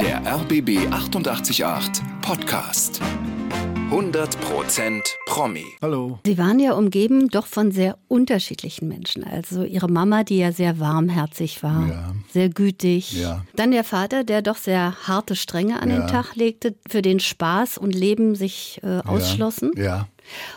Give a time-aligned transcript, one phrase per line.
[0.00, 3.00] Der RBB 888 Podcast.
[3.90, 5.64] 100% Promi.
[5.80, 6.18] Hallo.
[6.26, 9.24] Sie waren ja umgeben doch von sehr unterschiedlichen Menschen.
[9.24, 12.12] Also Ihre Mama, die ja sehr warmherzig war, Ja.
[12.30, 13.12] sehr gütig.
[13.18, 13.44] Ja.
[13.56, 16.00] Dann der Vater, der doch sehr harte Stränge an Ja.
[16.00, 19.70] den Tag legte, für den Spaß und Leben sich äh, ausschlossen.
[19.76, 20.08] Ja,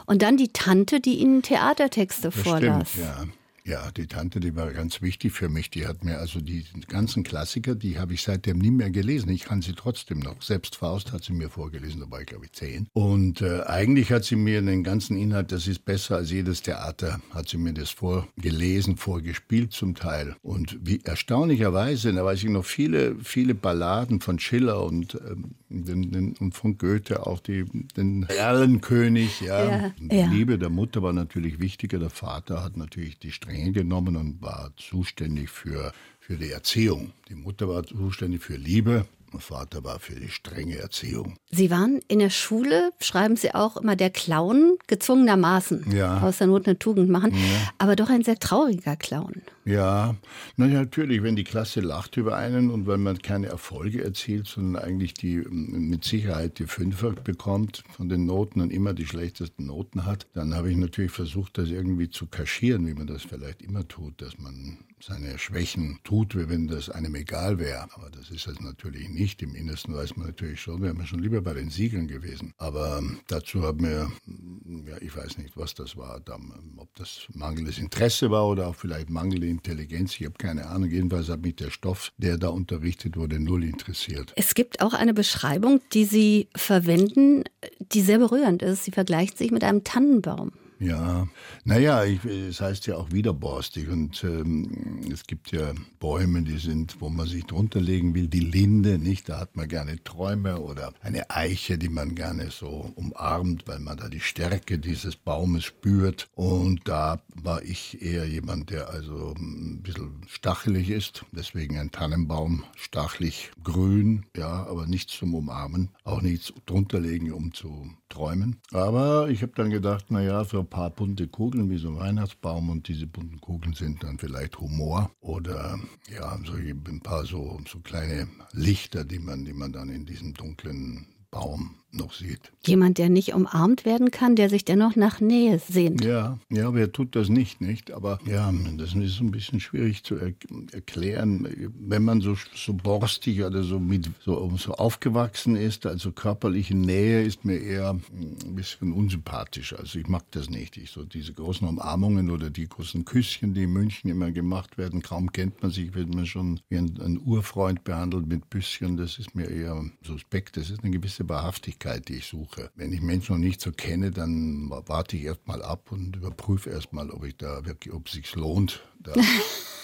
[0.05, 2.89] Und dann die Tante, die Ihnen Theatertexte das vorlas.
[2.91, 3.05] stimmt.
[3.05, 3.23] Ja.
[3.67, 5.69] Ja, die Tante, die war ganz wichtig für mich.
[5.69, 9.29] Die hat mir also die ganzen Klassiker, die habe ich seitdem nie mehr gelesen.
[9.29, 10.41] Ich kann sie trotzdem noch.
[10.41, 12.87] Selbst Faust hat sie mir vorgelesen, da war ich glaube ich zehn.
[12.93, 17.19] Und äh, eigentlich hat sie mir den ganzen Inhalt, das ist besser als jedes Theater,
[17.31, 20.35] hat sie mir das vorgelesen, vorgespielt zum Teil.
[20.41, 26.11] Und wie erstaunlicherweise, da weiß ich noch viele, viele Balladen von Schiller und, ähm, den,
[26.11, 29.69] den, und von Goethe, auch die, den Erlenkönig, ja.
[29.69, 30.27] Ja, Die ja.
[30.27, 31.99] Liebe der Mutter war natürlich wichtiger.
[31.99, 37.11] Der Vater hat natürlich die Strenge genommen und war zuständig für, für die Erziehung.
[37.29, 39.05] Die Mutter war zuständig für Liebe.
[39.33, 41.37] Der Vater war für die strenge Erziehung.
[41.51, 45.91] Sie waren in der Schule, schreiben Sie auch immer, der Clown, gezwungenermaßen.
[45.95, 46.21] Ja.
[46.21, 47.33] Aus der Not eine Tugend machen.
[47.77, 49.41] Aber doch ein sehr trauriger Clown.
[49.65, 50.15] Ja,
[50.55, 54.47] na ja, natürlich, wenn die Klasse lacht über einen und wenn man keine Erfolge erzielt,
[54.47, 59.05] sondern eigentlich die ähm, mit Sicherheit die Fünfer bekommt von den Noten und immer die
[59.05, 63.23] schlechtesten Noten hat, dann habe ich natürlich versucht, das irgendwie zu kaschieren, wie man das
[63.23, 67.87] vielleicht immer tut, dass man seine Schwächen tut, wie wenn das einem egal wäre.
[67.93, 69.41] Aber das ist es natürlich nicht.
[69.41, 72.53] Im Innersten weiß man natürlich schon, wäre man schon lieber bei den Siegeln gewesen.
[72.57, 76.93] Aber ähm, dazu hat mir, mm, ja, ich weiß nicht, was das war, ähm, ob
[76.95, 80.19] das mangelndes Interesse war oder auch vielleicht mangelnde Intelligenz.
[80.19, 80.89] Ich habe keine Ahnung.
[80.89, 84.33] Jedenfalls hat mich der Stoff, der da unterrichtet wurde, null interessiert.
[84.35, 87.43] Es gibt auch eine Beschreibung, die Sie verwenden,
[87.79, 88.83] die sehr berührend ist.
[88.83, 90.51] Sie vergleicht sich mit einem Tannenbaum.
[90.79, 91.27] Ja,
[91.63, 97.01] naja, ich, es heißt ja auch widerborstig und ähm, es gibt ja Bäume, die sind,
[97.01, 99.27] wo man sich drunter legen will, die Linde, nicht?
[99.27, 103.97] Da hat man gerne Träume oder eine Eiche, die man gerne so umarmt, weil man
[103.97, 106.27] da die Stärke dieses Baumes spürt.
[106.35, 112.63] Und da war ich eher jemand, der also ein bisschen stachelig ist, deswegen ein Tannenbaum,
[112.75, 118.57] stachlig grün, ja, aber nichts zum Umarmen, auch nichts drunter legen, um zu träumen.
[118.71, 121.99] Aber ich habe dann gedacht, na ja, für ein paar bunte Kugeln wie so ein
[121.99, 125.79] Weihnachtsbaum und diese bunten Kugeln sind dann vielleicht Humor oder
[126.13, 130.33] ja, so ein paar so, so kleine Lichter, die man, die man dann in diesem
[130.33, 132.51] dunklen Baum noch sieht.
[132.65, 136.03] Jemand, der nicht umarmt werden kann, der sich dennoch nach Nähe sehnt.
[136.03, 137.91] Ja, ja, wer tut das nicht, nicht?
[137.91, 140.33] Aber ja, das ist ein bisschen schwierig zu er
[140.71, 141.47] erklären,
[141.79, 145.85] wenn man so, so borstig oder so mit so, so aufgewachsen ist.
[145.85, 149.73] Also körperliche Nähe ist mir eher ein bisschen unsympathisch.
[149.73, 150.77] Also ich mag das nicht.
[150.77, 155.01] Ich so diese großen Umarmungen oder die großen Küsschen, die in München immer gemacht werden,
[155.01, 158.97] kaum kennt man sich, wird man schon wie ein, ein Urfreund behandelt mit Büsschen.
[158.97, 160.57] Das ist mir eher suspekt.
[160.57, 161.76] Das ist eine gewisse Wahrhaftigkeit,
[162.07, 162.71] die ich suche.
[162.75, 166.69] Wenn ich Menschen noch nicht so kenne, dann warte ich erst mal ab und überprüfe
[166.69, 169.21] erst mal, ob ich da wirklich, ob es sich lohnt, da,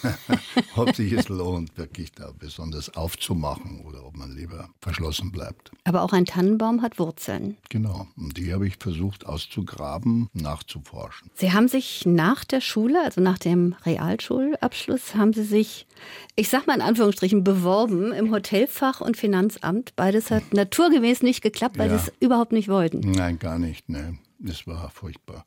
[0.75, 5.71] ob sich es lohnt, wirklich da besonders aufzumachen oder ob man lieber verschlossen bleibt.
[5.85, 7.55] Aber auch ein Tannenbaum hat Wurzeln.
[7.69, 8.07] Genau.
[8.17, 11.29] Und die habe ich versucht auszugraben, nachzuforschen.
[11.35, 15.87] Sie haben sich nach der Schule, also nach dem Realschulabschluss, haben Sie sich,
[16.35, 19.95] ich sag mal in Anführungsstrichen, beworben im Hotelfach und Finanzamt.
[19.95, 21.97] Beides hat naturgemäß nicht geklappt, weil Ja.
[21.97, 22.99] Sie es überhaupt nicht wollten.
[23.11, 23.87] Nein, gar nicht.
[23.87, 24.17] Ne.
[24.45, 25.45] Das war furchtbar.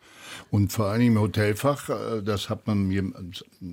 [0.50, 3.04] Und vor allem im Hotelfach, äh, das hat man mir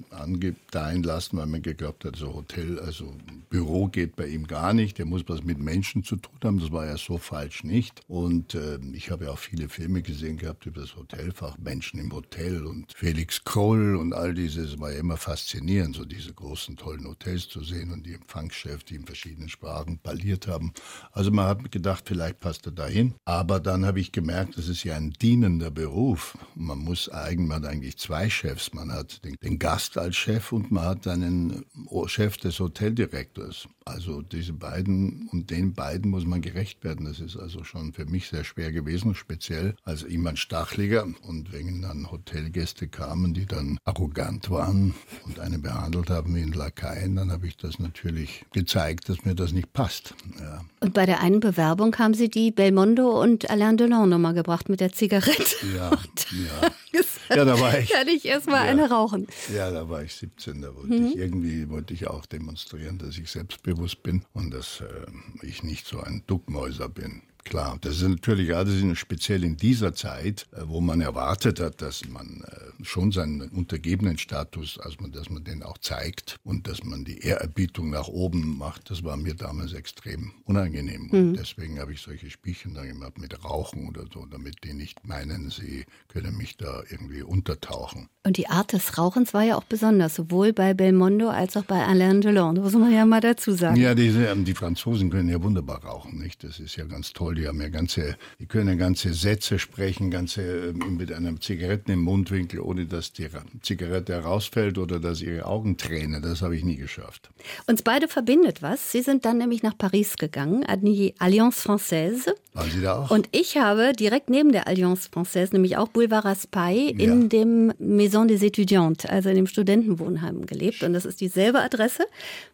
[0.10, 3.16] angedeihen lassen, weil man geglaubt hat, so Hotel, also
[3.50, 4.98] Büro geht bei ihm gar nicht.
[4.98, 6.60] Der muss was mit Menschen zu tun haben.
[6.60, 8.02] Das war ja so falsch nicht.
[8.10, 12.12] Und äh, ich habe ja auch viele Filme gesehen gehabt über das Hotelfach, Menschen im
[12.12, 14.74] Hotel und Felix Kroll und all dieses.
[14.74, 18.84] Es war ja immer faszinierend, so diese großen, tollen Hotels zu sehen und die Empfangschefs,
[18.86, 20.74] die in verschiedenen Sprachen parliert haben.
[21.14, 23.14] Also man hat gedacht, vielleicht passt er dahin.
[23.24, 26.38] Aber dann habe ich gemerkt, das ist ja ein dienender Beruf.
[26.56, 28.74] Man muss eigentlich, man hat eigentlich zwei Chefs.
[28.74, 31.66] Man hat den, den Gast als Chef und man hat einen
[32.08, 33.68] Chef des Hoteldirektors.
[33.86, 37.06] Also diese beiden und den beiden muss man gerecht werden.
[37.06, 41.08] Das ist also schon für mich sehr schwer gewesen, speziell als jemand Stachliger.
[41.22, 44.94] Und wenn dann Hotelgäste kamen, die dann arrogant waren
[45.26, 49.36] und einen behandelt haben wie ein Lakaien, dann habe ich das natürlich gezeigt, dass mir
[49.36, 50.16] das nicht passt.
[50.40, 50.64] Ja.
[50.80, 54.80] Und bei der einen Bewerbung haben Sie die Belmondo und Alain Delon nochmal gebracht mit
[54.80, 55.56] der Zigarette.
[55.76, 56.72] Ja, ja.
[57.36, 57.90] Ja, da war ich.
[57.92, 58.72] Kann ich erstmal Ja.
[58.72, 59.28] eine rauchen.
[59.54, 61.06] Ja, da war ich 17, da wollte Mhm.
[61.08, 65.88] ich irgendwie wollte ich auch demonstrieren, dass ich selbstbewusst bin und dass äh, ich nicht
[65.88, 67.22] so ein Duckmäuser bin.
[67.46, 67.78] Klar.
[67.82, 72.44] Das ist natürlich gerade speziell in dieser Zeit, äh, wo man erwartet hat, dass man
[72.48, 77.20] äh, schon seinen untergebenen Status, also dass man den auch zeigt und dass man die
[77.20, 81.10] Ehrerbietung nach oben macht, das war mir damals extrem unangenehm.
[81.12, 81.34] Und mhm.
[81.36, 85.50] deswegen habe ich solche Spielchen dann gemacht mit Rauchen oder so, damit die nicht meinen,
[85.50, 88.10] sie können mich da irgendwie untertauchen.
[88.26, 91.86] Und die Art des Rauchens war ja auch besonders, sowohl bei Belmondo als auch bei
[91.86, 92.56] Alain Delon.
[92.56, 93.76] Das muss man ja mal dazu sagen.
[93.76, 96.42] Ja, diese, ähm, die Franzosen können ja wunderbar rauchen, nicht?
[96.44, 97.33] Das ist ja ganz toll.
[97.34, 102.02] Die haben ja ganze, die können ganze Sätze sprechen, ganze ähm, mit einer Zigaretten im
[102.02, 103.28] Mundwinkel, ohne dass die
[103.62, 106.22] Zigarette herausfällt oder dass ihre Augen tränen.
[106.22, 107.30] Das habe ich nie geschafft.
[107.68, 108.92] Uns beide verbindet was.
[108.92, 112.34] Sie sind dann nämlich nach Paris gegangen, an die Alliance Française.
[112.54, 113.12] Waren Sie da auch?
[113.12, 117.12] Und ich habe direkt neben der Alliance Française, nämlich auch Boulevard Raspail, ja.
[117.12, 120.84] in dem Maison des Étudiantes, also in dem Studentenwohnheim gelebt.
[120.84, 122.06] Und das ist dieselbe Adresse,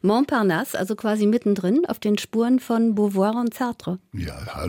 [0.01, 3.99] Montparnasse, also quasi mittendrin auf den Spuren von Beauvoir und Sartre.
[4.13, 4.68] Ja, hallo,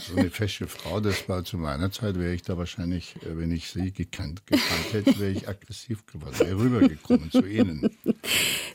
[0.00, 3.52] So eine fesche Frau, das war zu meiner Zeit, wäre ich da wahrscheinlich, äh, wenn
[3.52, 7.90] ich sie gekannt, gekannt hätte, wäre ich aggressiv geworden, wäre rübergekommen zu Ihnen.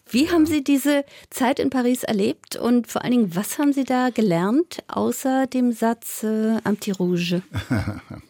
[0.09, 0.31] Wie ja.
[0.31, 4.09] haben Sie diese Zeit in Paris erlebt und vor allen Dingen, was haben Sie da
[4.09, 7.41] gelernt, außer dem Satz äh, Amti Rouge?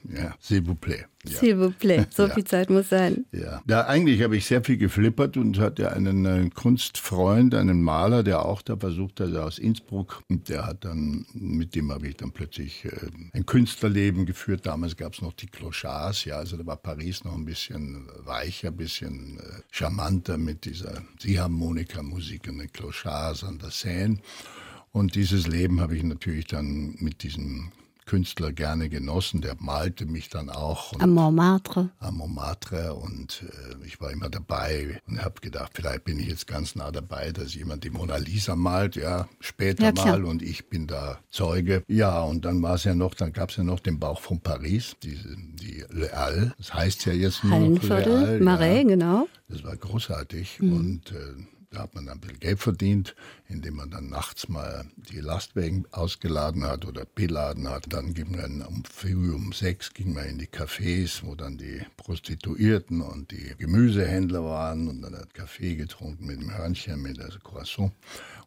[0.04, 1.06] ja, s'il vous plaît.
[1.25, 1.40] Ja.
[1.40, 2.33] S'il vous plaît, so ja.
[2.33, 3.25] viel Zeit muss sein.
[3.31, 8.24] Ja, ja eigentlich habe ich sehr viel geflippert und hatte einen äh, Kunstfreund, einen Maler,
[8.24, 10.22] der auch da versucht hat, aus Innsbruck.
[10.30, 14.65] Und der hat dann, mit dem habe ich dann plötzlich äh, ein Künstlerleben geführt.
[14.65, 18.69] Damals gab es noch die Clochards, ja, also da war Paris noch ein bisschen weicher,
[18.69, 24.19] ein bisschen äh, charmanter mit dieser Ziehharmonika-Musik und den Clochards an der Seine.
[24.91, 27.71] Und dieses Leben habe ich natürlich dann mit diesem
[28.07, 29.42] Künstler gerne genossen.
[29.42, 31.00] Der malte mich dann auch.
[31.00, 31.89] Am Montmartre.
[32.00, 36.48] Am Montmartre und äh, ich war immer dabei und habe gedacht, vielleicht bin ich jetzt
[36.48, 40.69] ganz nah dabei, dass jemand die Mona Lisa malt, ja, später ja, mal und ich
[40.69, 41.83] bin da Zeuge.
[41.88, 44.39] Ja, und dann war es ja noch, dann gab es ja noch den Bauch von
[44.39, 45.19] Paris, die,
[45.62, 46.51] die Le Halles.
[46.57, 48.83] Das heißt ja jetzt nur Hallenviertel, Marais, ja.
[48.83, 49.27] genau.
[49.50, 50.74] Das war großartig mhm.
[50.74, 53.16] und äh, da hat man dann ein bisschen Geld verdient,
[53.50, 57.92] indem man dann nachts mal die Lastwagen ausgeladen hat oder beladen hat.
[57.92, 61.81] Dann ging man um früh um sechs ging man in die Cafés, wo dann die
[61.98, 67.30] Prostituierten und die Gemüsehändler waren und dann hat Kaffee getrunken mit dem Hörnchen, mit der
[67.44, 67.92] Croissant.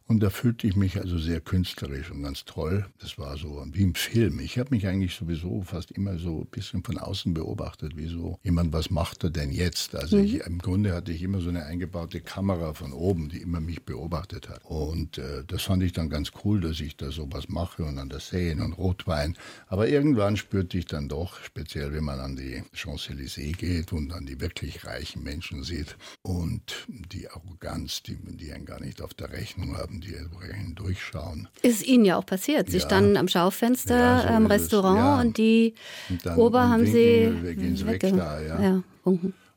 [0.07, 2.85] Und da fühlte ich mich also sehr künstlerisch und ganz toll.
[2.99, 4.39] Das war so wie im Film.
[4.39, 8.37] Ich habe mich eigentlich sowieso fast immer so ein bisschen von außen beobachtet, wie so
[8.43, 9.95] jemand, was macht er denn jetzt?
[9.95, 10.23] Also mhm.
[10.25, 13.83] ich, im Grunde hatte ich immer so eine eingebaute Kamera von oben, die immer mich
[13.83, 14.65] beobachtet hat.
[14.65, 18.09] Und äh, das fand ich dann ganz cool, dass ich da sowas mache und an
[18.09, 19.37] der Seine und Rotwein.
[19.67, 24.25] Aber irgendwann spürte ich dann doch, speziell wenn man an die Champs-Élysées geht und an
[24.25, 29.31] die wirklich reichen Menschen sieht und die Arroganz, die, die einen gar nicht auf der
[29.31, 31.47] Rechnung haben, die durchschauen.
[31.61, 32.69] Ist Ihnen ja auch passiert.
[32.69, 32.85] Sie ja.
[32.85, 35.21] standen am Schaufenster ja, so am Restaurant ja.
[35.21, 35.73] und die
[36.09, 37.31] und Ober haben Sie.
[37.41, 38.61] Wir gehen weg da, ja.
[38.61, 38.83] ja.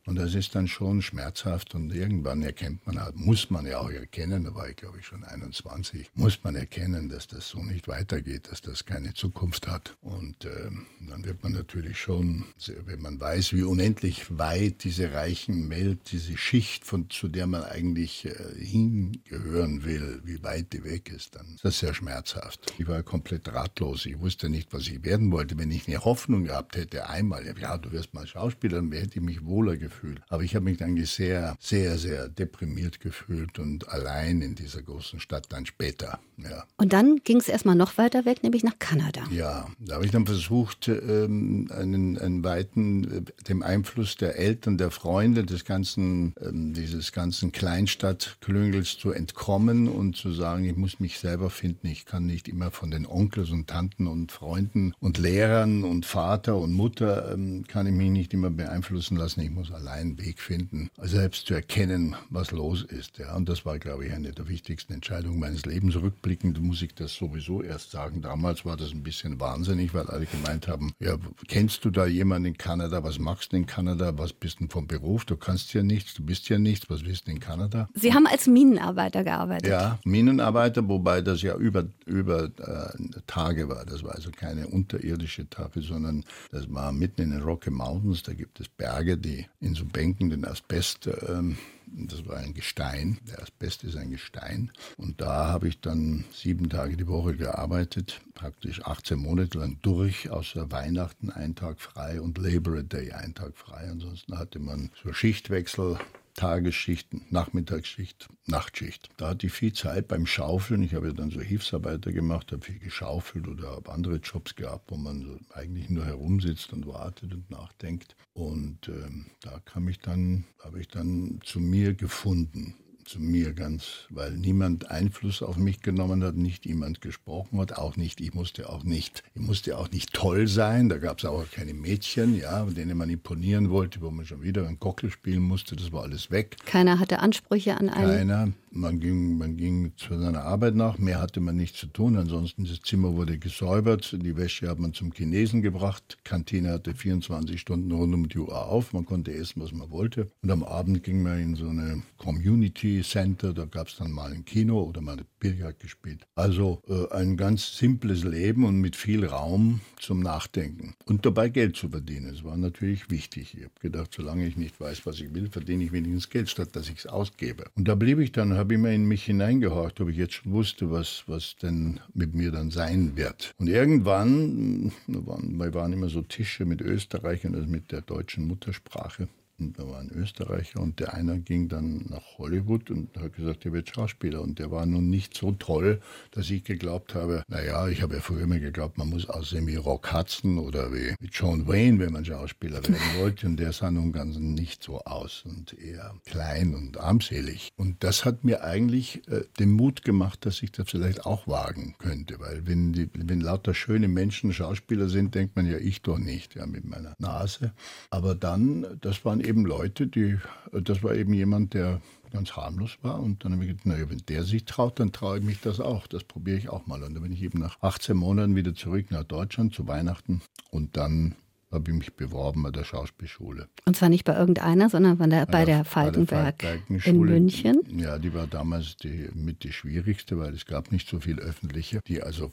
[0.06, 4.44] Und das ist dann schon schmerzhaft und irgendwann erkennt man muss man ja auch erkennen,
[4.44, 8.50] da war ich glaube ich schon 21, muss man erkennen, dass das so nicht weitergeht,
[8.50, 9.96] dass das keine Zukunft hat.
[10.02, 10.70] Und äh,
[11.08, 12.44] dann wird man natürlich schon,
[12.84, 17.64] wenn man weiß, wie unendlich weit diese reichen Welt, diese Schicht, von, zu der man
[17.64, 22.74] eigentlich äh, hingehören will, wie weit die weg ist, dann ist das sehr schmerzhaft.
[22.78, 25.56] Ich war komplett ratlos, ich wusste nicht, was ich werden wollte.
[25.56, 29.24] Wenn ich eine Hoffnung gehabt hätte, einmal, ja, du wirst mal Schauspieler, dann hätte ich
[29.24, 30.20] mich wohler gefühlt gefühlt.
[30.28, 35.20] Aber ich habe mich eigentlich sehr, sehr, sehr deprimiert gefühlt und allein in dieser großen
[35.20, 36.18] Stadt dann später.
[36.36, 36.64] Ja.
[36.76, 39.22] Und dann ging es erstmal noch weiter weg, nämlich nach Kanada.
[39.30, 44.78] Ja, da habe ich dann versucht, ähm, einen, einen weiten, äh, dem Einfluss der Eltern,
[44.78, 50.98] der Freunde, des ganzen, ähm, dieses ganzen Kleinstadtklüngels zu entkommen und zu sagen, ich muss
[50.98, 51.86] mich selber finden.
[51.86, 56.56] Ich kann nicht immer von den Onkels und Tanten und Freunden und Lehrern und Vater
[56.56, 59.40] und Mutter ähm, kann ich mich nicht immer beeinflussen lassen.
[59.40, 59.83] Ich muss allein
[60.18, 63.18] Weg finden, selbst zu erkennen, was los ist.
[63.18, 63.34] Ja.
[63.36, 65.96] Und das war, glaube ich, eine der wichtigsten Entscheidungen meines Lebens.
[65.96, 68.22] Rückblickend muss ich das sowieso erst sagen.
[68.22, 71.16] Damals war das ein bisschen wahnsinnig, weil alle gemeint haben, ja,
[71.48, 73.04] kennst du da jemanden in Kanada?
[73.04, 74.16] Was machst du in Kanada?
[74.18, 75.24] Was bist du vom Beruf?
[75.24, 76.88] Du kannst ja nichts, du bist ja nichts.
[76.88, 77.88] Was bist du in Kanada?
[77.94, 79.68] Sie haben als Minenarbeiter gearbeitet.
[79.68, 83.84] Ja, Minenarbeiter, wobei das ja über, über äh, Tage war.
[83.84, 88.22] Das war also keine unterirdische Tafel, sondern das war mitten in den Rocky Mountains.
[88.22, 92.54] Da gibt es Berge, die in in so Bänken den Asbest, ähm, das war ein
[92.54, 94.70] Gestein, der Asbest ist ein Gestein.
[94.96, 100.30] Und da habe ich dann sieben Tage die Woche gearbeitet, praktisch 18 Monate lang durch,
[100.30, 103.88] außer Weihnachten einen Tag frei und Labor Day einen Tag frei.
[103.90, 105.98] Ansonsten hatte man so Schichtwechsel
[106.34, 109.08] Tagesschicht, Nachmittagsschicht, Nachtschicht.
[109.16, 110.82] Da hatte ich viel Zeit beim Schaufeln.
[110.82, 114.90] Ich habe ja dann so Hilfsarbeiter gemacht, habe viel geschaufelt oder habe andere Jobs gehabt,
[114.90, 118.16] wo man so eigentlich nur herumsitzt und wartet und nachdenkt.
[118.32, 122.74] Und ähm, da kam ich dann, habe ich dann zu mir gefunden
[123.04, 127.96] zu mir ganz, weil niemand Einfluss auf mich genommen hat, nicht jemand gesprochen hat, auch
[127.96, 131.50] nicht, ich musste auch nicht, ich musste auch nicht toll sein, da gab es auch
[131.50, 135.76] keine Mädchen, ja, denen man imponieren wollte, wo man schon wieder ein Gockel spielen musste,
[135.76, 136.56] das war alles weg.
[136.64, 138.28] Keiner hatte Ansprüche an einen?
[138.28, 138.52] Keiner.
[138.76, 142.64] Man ging, man ging zu seiner Arbeit nach, mehr hatte man nicht zu tun, ansonsten
[142.64, 147.92] das Zimmer wurde gesäubert, die Wäsche hat man zum Chinesen gebracht, Kantine hatte 24 Stunden
[147.92, 151.22] rund um die Uhr auf, man konnte essen, was man wollte und am Abend ging
[151.22, 155.18] man in so eine Community Center, da gab es dann mal ein Kino oder mal
[155.18, 156.26] ein Billard gespielt.
[156.34, 161.76] Also äh, ein ganz simples Leben und mit viel Raum zum Nachdenken und dabei Geld
[161.76, 162.32] zu verdienen.
[162.32, 163.54] Das war natürlich wichtig.
[163.56, 166.74] Ich habe gedacht, solange ich nicht weiß, was ich will, verdiene ich wenigstens Geld, statt
[166.74, 167.64] dass ich es ausgebe.
[167.76, 170.90] Und da blieb ich dann, habe immer in mich hineingehorcht, ob ich jetzt schon wusste,
[170.90, 173.54] was, was denn mit mir dann sein wird.
[173.58, 179.28] Und irgendwann, waren, wir waren immer so Tische mit Österreichern, also mit der deutschen Muttersprache.
[179.58, 183.64] Und da war ein Österreicher und der eine ging dann nach Hollywood und hat gesagt,
[183.64, 184.42] er wird Schauspieler.
[184.42, 186.00] Und der war nun nicht so toll,
[186.32, 189.76] dass ich geglaubt habe, naja, ich habe ja früher immer geglaubt, man muss aussehen wie
[189.76, 193.46] Rock Hudson oder wie John Wayne, wenn man Schauspieler werden wollte.
[193.46, 197.70] Und der sah nun ganz nicht so aus und eher klein und armselig.
[197.76, 201.94] Und das hat mir eigentlich äh, den Mut gemacht, dass ich das vielleicht auch wagen
[201.98, 202.40] könnte.
[202.40, 206.56] Weil wenn, die, wenn lauter schöne Menschen Schauspieler sind, denkt man ja, ich doch nicht,
[206.56, 207.72] ja, mit meiner Nase.
[208.10, 210.38] Aber dann, das waren eben Leute, die,
[210.72, 212.00] das war eben jemand, der
[212.32, 213.20] ganz harmlos war.
[213.20, 215.80] Und dann habe ich gedacht, naja, wenn der sich traut, dann traue ich mich das
[215.80, 216.06] auch.
[216.06, 217.02] Das probiere ich auch mal.
[217.02, 220.42] Und dann bin ich eben nach 18 Monaten wieder zurück nach Deutschland zu Weihnachten.
[220.70, 221.36] Und dann
[221.74, 223.68] habe ich mich beworben bei der Schauspielschule.
[223.84, 227.80] Und zwar nicht bei irgendeiner, sondern bei der, bei der Falkenberg bei der in München?
[227.96, 232.00] Ja, die war damals die, mit die schwierigste, weil es gab nicht so viele öffentliche,
[232.06, 232.50] die also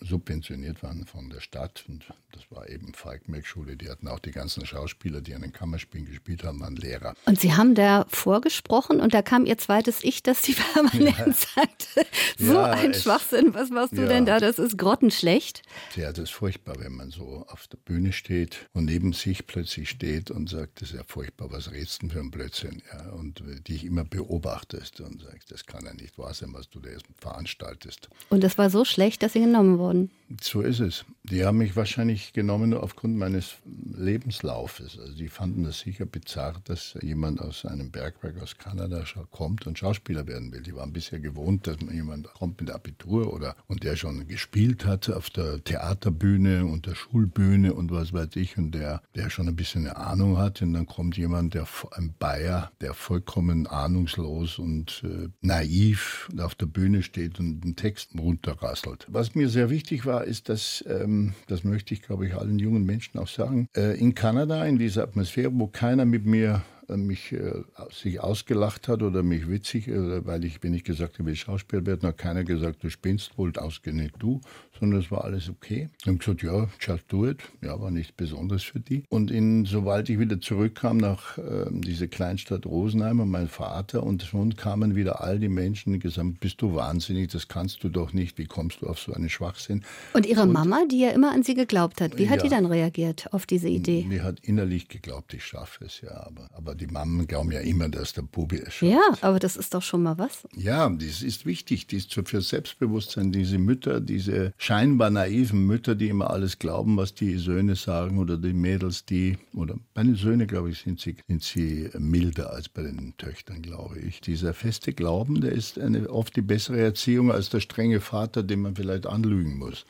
[0.00, 1.84] subventioniert waren von der Stadt.
[1.88, 3.76] Und das war eben Falkenberg-Schule.
[3.76, 7.14] Die hatten auch die ganzen Schauspieler, die an den Kammerspielen gespielt haben, waren Lehrer.
[7.26, 11.32] Und Sie haben da vorgesprochen und da kam Ihr zweites Ich, das Sie permanent ja.
[11.32, 12.06] sagte,
[12.38, 14.08] so ja, ein es, Schwachsinn, was machst du ja.
[14.08, 14.38] denn da?
[14.38, 15.62] Das ist grottenschlecht.
[15.96, 19.90] Ja, das ist furchtbar, wenn man so auf der Bühne steht und neben sich plötzlich
[19.90, 22.82] steht und sagt, das ist ja furchtbar, was redest du denn für ein Blödsinn?
[22.92, 26.80] Ja, und dich immer beobachtest und sagst, das kann ja nicht wahr sein, was du
[26.80, 28.08] da jetzt veranstaltest.
[28.28, 30.10] Und das war so schlecht, dass sie genommen wurden.
[30.40, 31.04] So ist es.
[31.24, 34.98] Die haben mich wahrscheinlich genommen aufgrund meines Lebenslaufes.
[34.98, 39.78] Also die fanden das sicher bizarr, dass jemand aus einem Bergwerk aus Kanada kommt und
[39.78, 40.62] Schauspieler werden will.
[40.62, 44.86] Die waren bisher gewohnt, dass man jemand kommt mit Abitur oder und der schon gespielt
[44.86, 49.48] hat auf der Theaterbühne und der Schulbühne und was weiß ich und der, der schon
[49.48, 50.62] ein bisschen eine Ahnung hat.
[50.62, 56.66] Und dann kommt jemand, der ein Bayer, der vollkommen ahnungslos und äh, naiv auf der
[56.66, 59.06] Bühne steht und einen Text runterrasselt.
[59.08, 62.84] Was mir sehr wichtig war, ist, dass, ähm, das möchte ich, glaube ich, allen jungen
[62.84, 66.62] Menschen auch sagen, äh, in Kanada, in dieser Atmosphäre, wo keiner mit mir
[66.96, 67.52] mich äh,
[67.90, 71.86] sich ausgelacht hat oder mich witzig, äh, weil ich, wenn ich gesagt habe, ich Schauspieler
[71.86, 74.40] werde, hat keiner gesagt, du spinnst wohl ausgerechnet du,
[74.78, 75.90] sondern es war alles okay.
[76.00, 77.42] Ich habe gesagt, ja, just do it.
[77.62, 79.04] Ja, war nichts Besonderes für die.
[79.08, 84.22] Und in, sobald ich wieder zurückkam nach äh, diese Kleinstadt Rosenheim und mein Vater und
[84.22, 88.12] schon kamen wieder all die Menschen und gesagt, bist du wahnsinnig, das kannst du doch
[88.12, 89.84] nicht, wie kommst du auf so einen Schwachsinn?
[90.14, 92.48] Und Ihre und, Mama, die ja immer an Sie geglaubt hat, wie hat ja, die
[92.48, 94.06] dann reagiert auf diese Idee?
[94.10, 97.88] Die hat innerlich geglaubt, ich schaffe es, ja, aber, aber die Mammen glauben ja immer,
[97.88, 98.92] dass der Bubi es schafft.
[98.92, 100.46] Ja, aber das ist doch schon mal was.
[100.54, 106.08] Ja, das ist wichtig, das ist für Selbstbewusstsein, diese Mütter, diese scheinbar naiven Mütter, die
[106.08, 110.46] immer alles glauben, was die Söhne sagen oder die Mädels, die, oder bei den Söhnen,
[110.46, 114.20] glaube ich, sind sie, sind sie milder als bei den Töchtern, glaube ich.
[114.20, 118.62] Dieser feste Glauben, der ist eine, oft die bessere Erziehung als der strenge Vater, den
[118.62, 119.84] man vielleicht anlügen muss.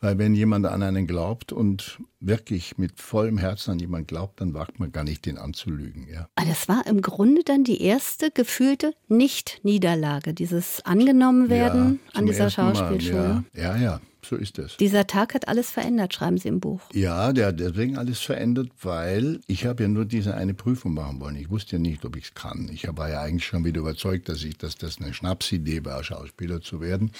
[0.00, 4.54] Weil wenn jemand an einen glaubt und wirklich mit vollem Herzen an jemanden glaubt, dann
[4.54, 6.06] wagt man gar nicht, den anzulügen.
[6.08, 6.28] Ja.
[6.34, 12.48] Aber das war im Grunde dann die erste gefühlte Nicht-Niederlage, dieses Angenommenwerden ja, an dieser
[12.48, 13.44] Schauspielschule.
[13.54, 14.00] Ja, ja, ja.
[14.24, 14.76] So ist es.
[14.76, 16.80] Dieser Tag hat alles verändert, schreiben Sie im Buch.
[16.92, 21.20] Ja, der hat deswegen alles verändert, weil ich habe ja nur diese eine Prüfung machen
[21.20, 21.34] wollen.
[21.34, 22.70] Ich wusste ja nicht, ob ich es kann.
[22.72, 26.60] Ich war ja eigentlich schon wieder überzeugt, dass ich, dass das eine Schnapsidee war, Schauspieler
[26.60, 27.10] zu werden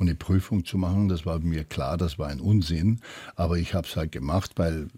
[0.00, 3.00] Und eine Prüfung zu machen, das war mir klar, das war ein Unsinn.
[3.36, 4.88] Aber ich habe es halt gemacht, weil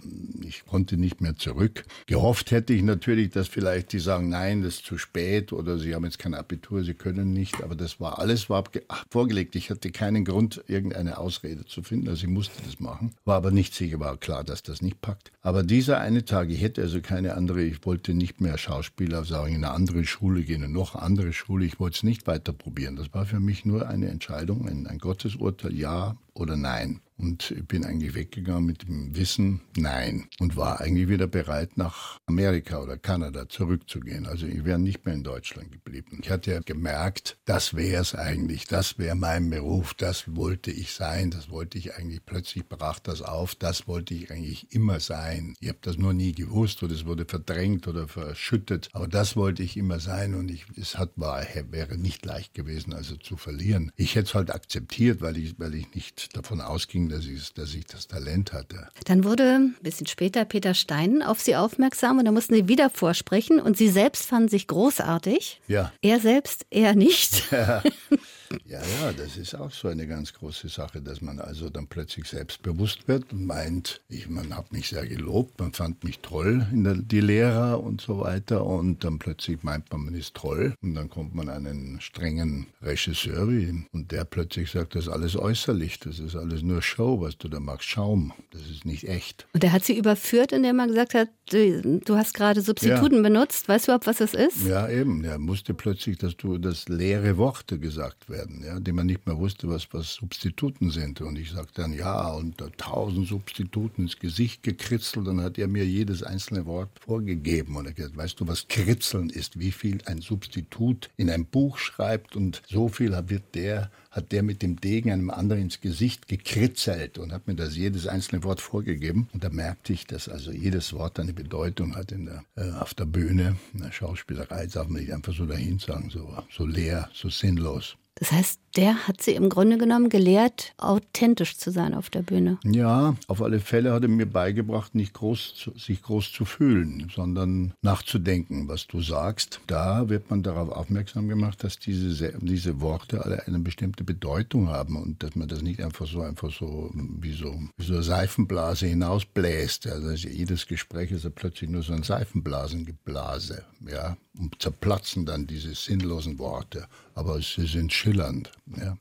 [0.47, 1.85] ich konnte nicht mehr zurück.
[2.07, 5.97] Gehofft hätte ich natürlich, dass vielleicht die sagen, nein, das ist zu spät oder sie
[5.97, 7.65] haben jetzt kein Abitur, sie können nicht.
[7.65, 8.63] Aber das war alles war
[9.11, 9.57] vorgelegt.
[9.57, 12.09] Ich hatte keinen Grund, irgendeine Ausrede zu finden.
[12.09, 13.13] Also ich musste das machen.
[13.25, 15.33] War aber nicht sicher, war klar, dass das nicht packt.
[15.41, 19.53] Aber dieser eine Tag, ich hätte also keine andere, ich wollte nicht mehr Schauspieler sagen,
[19.53, 21.65] in eine andere Schule gehen, eine noch andere Schule.
[21.65, 22.95] Ich wollte es nicht weiter probieren.
[22.95, 27.01] Das war für mich nur eine Entscheidung, ein, ein Gottesurteil, ja oder nein.
[27.23, 30.27] Und ich bin eigentlich weggegangen mit dem Wissen, nein.
[30.41, 34.27] Und war eigentlich wieder bereit, nach Amerika oder Kanada zurückzugehen.
[34.27, 36.19] Also ich wäre nicht mehr in Deutschland geblieben.
[36.21, 38.67] Ich hatte ja gemerkt, das wäre es eigentlich.
[38.67, 39.95] Das wäre mein Beruf.
[39.95, 41.31] Das wollte ich sein.
[41.31, 42.25] Das wollte ich eigentlich.
[42.25, 43.55] Plötzlich brach das auf.
[43.55, 45.55] Das wollte ich eigentlich immer sein.
[45.61, 48.89] Ich habe das nur nie gewusst oder es wurde verdrängt oder verschüttet.
[48.95, 50.35] Aber das wollte ich immer sein.
[50.35, 53.93] Und ich, es hat, war, wäre nicht leicht gewesen, also zu verlieren.
[53.95, 57.75] Ich hätte es halt akzeptiert, weil ich, weil ich nicht davon ausging, dass ich, dass
[57.75, 58.89] ich das Talent hatte.
[59.05, 62.91] Dann wurde ein bisschen später Peter Stein auf Sie aufmerksam und da mussten Sie wieder
[62.91, 65.61] vorsprechen und Sie selbst fanden sich großartig.
[65.69, 65.93] Ja.
[66.03, 67.51] Er selbst eher nicht.
[67.51, 67.83] Ja.
[68.67, 72.27] Ja, ja, das ist auch so eine ganz große Sache, dass man also dann plötzlich
[72.27, 76.85] selbstbewusst wird und meint, ich, man hat mich sehr gelobt, man fand mich toll, in
[76.85, 80.95] der, die Lehrer und so weiter und dann plötzlich meint man, man ist toll und
[80.95, 86.01] dann kommt man einen strengen Regisseur wie und der plötzlich sagt, das ist alles äußerlich,
[86.01, 89.47] das ist alles nur Show, was du da machst, Schaum, das ist nicht echt.
[89.53, 93.23] Und er hat sie überführt, indem er gesagt hat, du, du hast gerade Substituten ja.
[93.23, 94.67] benutzt, weißt du überhaupt, was das ist?
[94.67, 98.93] Ja, eben, er musste plötzlich, dass du das leere Worte gesagt werden werden, ja, die
[98.93, 101.21] man nicht mehr wusste, was, was Substituten sind.
[101.21, 105.27] Und ich sagte dann, ja, und tausend Substituten ins Gesicht gekritzelt.
[105.27, 107.77] Dann hat er mir jedes einzelne Wort vorgegeben.
[107.77, 109.59] Und er hat gesagt, weißt du, was Kritzeln ist?
[109.59, 114.43] Wie viel ein Substitut in ein Buch schreibt und so viel wird der hat der
[114.43, 118.61] mit dem Degen einem anderen ins Gesicht gekritzelt und hat mir das jedes einzelne Wort
[118.61, 119.29] vorgegeben.
[119.33, 122.93] Und da merkte ich, dass also jedes Wort eine Bedeutung hat in der, äh, auf
[122.93, 123.57] der Bühne.
[123.73, 127.97] In der Schauspielerei darf man nicht einfach so dahin sagen, so, so leer, so sinnlos.
[128.23, 132.59] Das heißt, der hat sie im Grunde genommen gelehrt, authentisch zu sein auf der Bühne.
[132.65, 137.11] Ja, auf alle Fälle hat er mir beigebracht, nicht groß zu, sich groß zu fühlen,
[137.15, 139.61] sondern nachzudenken, was du sagst.
[139.67, 144.97] Da wird man darauf aufmerksam gemacht, dass diese, diese Worte alle eine bestimmte Bedeutung haben
[144.97, 148.87] und dass man das nicht einfach so einfach so wie so, wie so eine Seifenblase
[148.87, 149.87] hinausbläst.
[149.87, 155.75] Also jedes Gespräch ist ja plötzlich nur so ein Seifenblasengeblase, ja, und zerplatzen dann diese
[155.75, 156.87] sinnlosen Worte.
[157.15, 158.51] Aber sie sind schillernd.
[158.67, 158.97] Ja.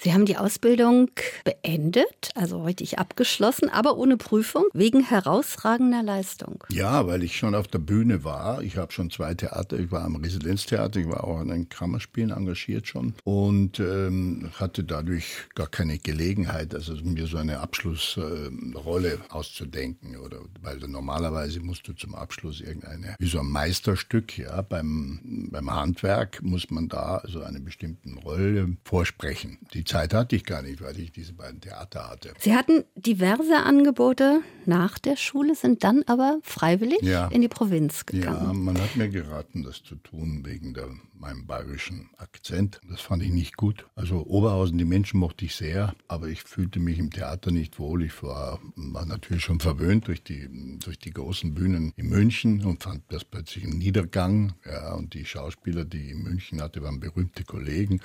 [0.00, 1.10] Sie haben die Ausbildung
[1.42, 6.62] beendet, also richtig abgeschlossen, aber ohne Prüfung, wegen herausragender Leistung.
[6.70, 8.62] Ja, weil ich schon auf der Bühne war.
[8.62, 12.30] Ich habe schon zwei Theater, ich war am Residenztheater, ich war auch an den Kammerspielen
[12.30, 19.18] engagiert schon und ähm, hatte dadurch gar keine Gelegenheit, also mir so eine Abschlussrolle äh,
[19.30, 20.16] auszudenken.
[20.18, 25.74] Oder weil normalerweise musst du zum Abschluss irgendeine, wie so ein Meisterstück, ja, beim, beim
[25.74, 29.58] Handwerk muss man da also eine bestimmte Rolle vorsprechen.
[29.74, 32.32] Die Zeit hatte ich gar nicht, weil ich diese beiden Theater hatte.
[32.38, 37.28] Sie hatten diverse Angebote nach der Schule, sind dann aber freiwillig ja.
[37.28, 38.46] in die Provinz gegangen.
[38.46, 40.88] Ja, man hat mir geraten, das zu tun wegen der
[41.20, 42.80] meinem bayerischen Akzent.
[42.88, 43.86] Das fand ich nicht gut.
[43.94, 48.04] Also Oberhausen, die Menschen mochte ich sehr, aber ich fühlte mich im Theater nicht wohl.
[48.04, 50.48] Ich war, war natürlich schon verwöhnt durch die,
[50.78, 54.54] durch die großen Bühnen in München und fand das plötzlich einen Niedergang.
[54.64, 58.00] Ja, und die Schauspieler, die ich in München hatte, waren berühmte Kollegen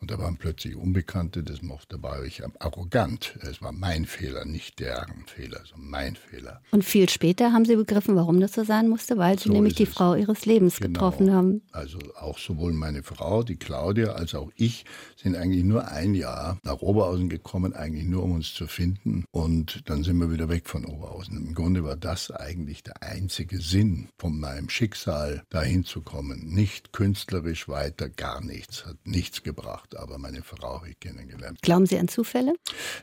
[0.00, 0.76] und da waren plötzlich
[1.18, 1.42] Unbekannte.
[1.42, 3.38] Das mochte, war ich arrogant.
[3.42, 6.62] Es war mein Fehler, nicht deren Fehler, sondern mein Fehler.
[6.70, 9.74] Und viel später haben Sie begriffen, warum das so sein musste, weil Sie so nämlich
[9.74, 9.88] die es.
[9.88, 10.92] Frau Ihres Lebens genau.
[10.92, 11.62] getroffen haben.
[11.72, 14.84] Also auch sowohl meine Frau, die Claudia, als auch ich
[15.16, 19.24] sind eigentlich nur ein Jahr nach Oberhausen gekommen, eigentlich nur um uns zu finden.
[19.30, 21.48] Und dann sind wir wieder weg von Oberhausen.
[21.48, 26.54] Im Grunde war das eigentlich der einzige Sinn von meinem Schicksal, dahin zu kommen.
[26.54, 29.96] Nicht künstlerisch weiter, gar nichts, hat nichts gebracht.
[29.96, 31.60] Aber meine Frau ich kennengelernt.
[31.62, 32.54] Glauben Sie an Zufälle?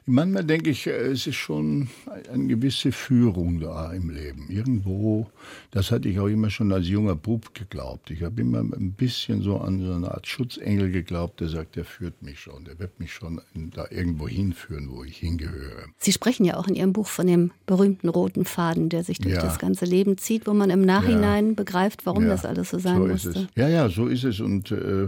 [0.06, 1.90] Manchmal denke ich, es ist schon
[2.32, 4.48] eine gewisse Führung da im Leben.
[4.50, 5.28] Irgendwo,
[5.72, 8.12] das hatte ich auch immer schon als junger Bub geglaubt.
[8.12, 11.76] Ich habe immer ein bisschen bisschen so an so eine Art Schutzengel geglaubt, der sagt,
[11.76, 13.42] der führt mich schon, der wird mich schon
[13.74, 15.86] da irgendwo hinführen, wo ich hingehöre.
[15.98, 19.36] Sie sprechen ja auch in Ihrem Buch von dem berühmten roten Faden, der sich durch
[19.36, 19.42] ja.
[19.42, 21.54] das ganze Leben zieht, wo man im Nachhinein ja.
[21.54, 22.30] begreift, warum ja.
[22.30, 23.48] das alles so sein so musste.
[23.56, 25.08] Ja, ja, so ist es und äh,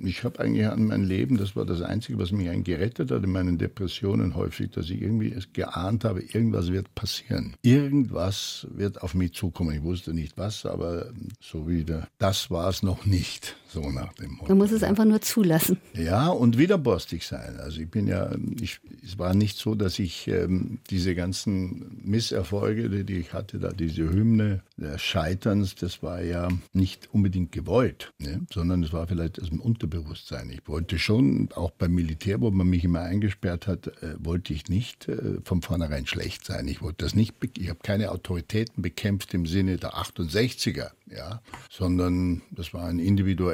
[0.00, 3.24] ich habe eigentlich an mein Leben, das war das Einzige, was mich eigentlich gerettet hat
[3.24, 7.54] in meinen Depressionen häufig, dass ich irgendwie geahnt habe, irgendwas wird passieren.
[7.62, 9.74] Irgendwas wird auf mich zukommen.
[9.74, 13.56] Ich wusste nicht was, aber so wieder, das war es noch nicht.
[13.70, 14.48] So nach dem Motto.
[14.48, 15.76] Man muss es einfach nur zulassen.
[15.92, 17.60] Ja, und widerborstig sein.
[17.60, 23.04] Also ich bin ja, ich, es war nicht so, dass ich ähm, diese ganzen Misserfolge,
[23.04, 28.40] die, ich hatte, da diese Hymne des Scheiterns, das war ja nicht unbedingt gewollt, ne?
[28.52, 30.48] sondern es war vielleicht aus dem Unterbewusstsein.
[30.48, 34.68] Ich wollte schon, auch beim Militär, wo man mich immer eingesperrt hat, äh, wollte ich
[34.68, 36.68] nicht äh, von vornherein schlecht sein.
[36.68, 42.40] Ich wollte das nicht, ich habe keine Autoritäten bekämpft im Sinne der 68er, ja, sondern
[42.50, 42.98] das war ein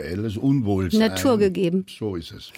[0.05, 1.01] individuelles Unwohlsein.
[1.01, 1.87] Naturgegeben.
[1.99, 2.53] So ist es.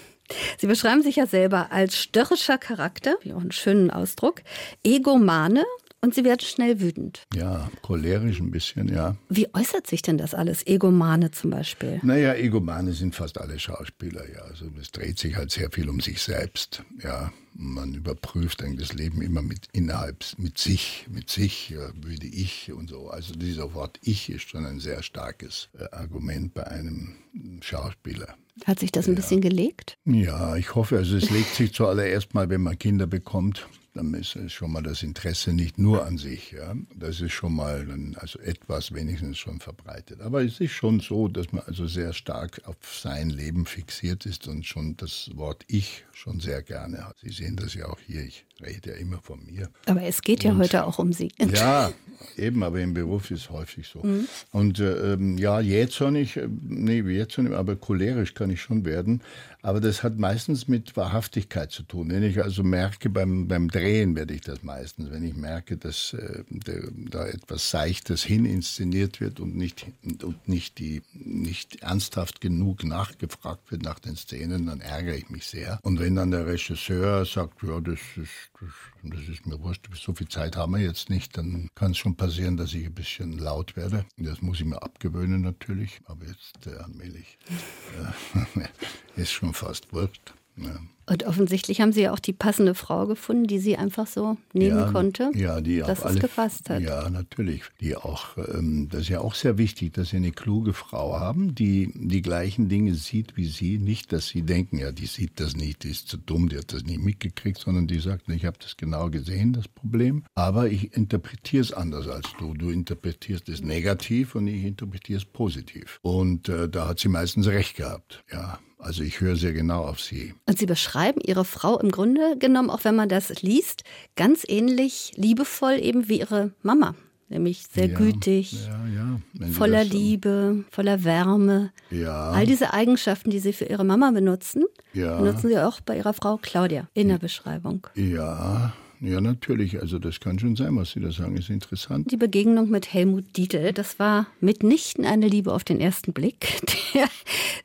[0.58, 4.42] Sie beschreiben sich ja selber als störrischer Charakter, wie auch einen schönen Ausdruck,
[4.82, 5.64] Egomane
[6.02, 7.26] und Sie werden schnell wütend.
[7.34, 9.16] Ja, cholerisch ein bisschen, ja.
[9.28, 10.66] Wie äußert sich denn das alles?
[10.66, 12.00] Egomane zum Beispiel?
[12.02, 14.42] Naja, Egomane sind fast alle Schauspieler, ja.
[14.42, 17.32] Also es dreht sich halt sehr viel um sich selbst, ja.
[17.58, 22.70] Man überprüft eigentlich das Leben immer mit innerhalb, mit sich, mit sich, ja, würde ich
[22.70, 23.08] und so.
[23.08, 27.14] Also dieser Wort Ich ist schon ein sehr starkes äh, Argument bei einem
[27.62, 28.36] Schauspieler.
[28.64, 29.16] Hat sich das ein ja.
[29.16, 29.96] bisschen gelegt?
[30.04, 34.36] Ja, ich hoffe, also es legt sich zuallererst mal, wenn man Kinder bekommt, dann ist
[34.36, 36.52] es schon mal das Interesse nicht nur an sich.
[36.52, 36.74] Ja?
[36.94, 40.20] Das ist schon mal also etwas wenigstens schon verbreitet.
[40.20, 44.46] Aber es ist schon so, dass man also sehr stark auf sein Leben fixiert ist
[44.48, 47.16] und schon das Wort Ich schon sehr gerne hat.
[47.22, 48.22] Sie sehen das ja auch hier.
[48.22, 49.68] Ich rede ja immer von mir.
[49.86, 51.30] Aber es geht ja und, heute auch um Sie.
[51.56, 51.92] Ja,
[52.36, 54.02] eben, aber im Beruf ist es häufig so.
[54.02, 54.28] Mhm.
[54.52, 59.22] Und äh, ähm, ja, jähzornig, äh, nee, jähzornig, aber cholerisch kann ich schon werden.
[59.66, 62.08] Aber das hat meistens mit Wahrhaftigkeit zu tun.
[62.10, 66.12] Wenn ich also merke, beim, beim Drehen werde ich das meistens, wenn ich merke, dass
[66.12, 69.84] äh, der, da etwas Seichtes hininszeniert wird und nicht,
[70.22, 75.48] und nicht, die, nicht ernsthaft genug nachgefragt wird nach den Szenen, dann ärgere ich mich
[75.48, 75.80] sehr.
[75.82, 78.70] Und wenn dann der Regisseur sagt, ja, das ist das,
[79.10, 82.16] das ist mir wurscht, so viel Zeit haben wir jetzt nicht, dann kann es schon
[82.16, 84.04] passieren, dass ich ein bisschen laut werde.
[84.16, 87.38] Das muss ich mir abgewöhnen natürlich, aber jetzt äh, allmählich
[88.56, 90.34] äh, ist schon fast wurscht.
[90.56, 90.80] Ja.
[91.08, 94.78] Und offensichtlich haben Sie ja auch die passende Frau gefunden, die Sie einfach so nehmen
[94.78, 95.30] ja, konnte.
[95.34, 96.82] Ja, die dass es alle, gepasst hat.
[96.82, 97.62] Ja, natürlich.
[97.80, 101.54] Die auch, ähm, das ist ja auch sehr wichtig, dass Sie eine kluge Frau haben,
[101.54, 103.78] die die gleichen Dinge sieht wie Sie.
[103.78, 106.72] Nicht, dass Sie denken, ja, die sieht das nicht, die ist zu dumm, die hat
[106.72, 110.24] das nicht mitgekriegt, sondern die sagt, ich habe das genau gesehen, das Problem.
[110.34, 112.54] Aber ich interpretiere es anders als du.
[112.54, 116.00] Du interpretierst es negativ und ich interpretiere es positiv.
[116.02, 118.24] Und äh, da hat sie meistens recht gehabt.
[118.32, 120.34] Ja, also ich höre sehr genau auf sie.
[120.46, 123.84] Und Sie beschreiben Ihre Frau im Grunde genommen, auch wenn man das liest,
[124.16, 126.94] ganz ähnlich liebevoll eben wie Ihre Mama.
[127.28, 129.46] Nämlich sehr ja, gütig, ja, ja.
[129.48, 131.72] voller Liebe, voller Wärme.
[131.90, 136.38] All diese Eigenschaften, die Sie für Ihre Mama benutzen, benutzen Sie auch bei Ihrer Frau
[136.40, 137.88] Claudia in der Beschreibung.
[137.96, 139.80] Ja, ja, natürlich.
[139.80, 142.10] Also das kann schon sein, was Sie da sagen, ist interessant.
[142.10, 146.46] Die Begegnung mit Helmut Dietl, das war mitnichten eine Liebe auf den ersten Blick.
[146.94, 147.08] Der,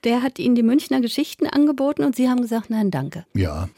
[0.04, 3.26] der hat Ihnen die Münchner Geschichten angeboten und Sie haben gesagt, nein, danke.
[3.34, 3.70] Ja.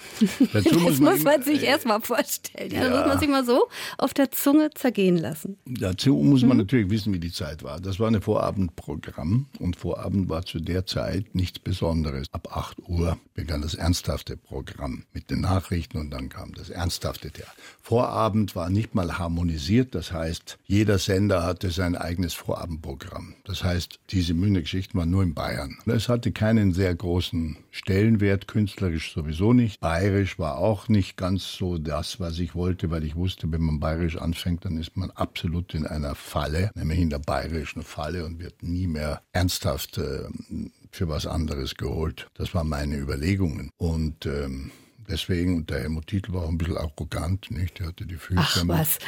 [0.51, 2.71] Dazu muss das man muss man sich äh, erst mal vorstellen.
[2.71, 2.89] Ja.
[2.89, 3.67] Das muss man sich mal so
[3.99, 5.57] auf der Zunge zergehen lassen.
[5.65, 6.57] Dazu muss man hm.
[6.59, 7.79] natürlich wissen, wie die Zeit war.
[7.79, 12.25] Das war ein Vorabendprogramm und Vorabend war zu der Zeit nichts Besonderes.
[12.31, 17.29] Ab 8 Uhr begann das ernsthafte Programm mit den Nachrichten und dann kam das ernsthafte
[17.29, 17.42] Theater.
[17.81, 23.35] Vorabend war nicht mal harmonisiert, das heißt, jeder Sender hatte sein eigenes Vorabendprogramm.
[23.43, 25.77] Das heißt, diese Münchner Geschichten waren nur in Bayern.
[25.85, 29.81] Es hatte keinen sehr großen Stellenwert, künstlerisch sowieso nicht.
[29.81, 33.81] Bayerisch war auch nicht ganz so das, was ich wollte, weil ich wusste, wenn man
[33.81, 38.39] bayerisch anfängt, dann ist man absolut in einer Falle, nämlich in der bayerischen Falle und
[38.39, 40.23] wird nie mehr ernsthaft äh,
[40.91, 42.27] für was anderes geholt.
[42.35, 43.71] Das waren meine Überlegungen.
[43.77, 44.71] Und ähm,
[45.09, 47.79] Deswegen, und der Helmut Titel war auch ein bisschen arrogant, nicht?
[47.79, 48.99] Er hatte die Füße Ach, am, was?